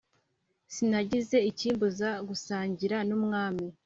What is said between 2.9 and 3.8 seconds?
n’umwami